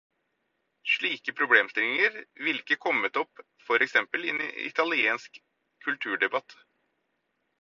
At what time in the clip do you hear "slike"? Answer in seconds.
0.91-1.33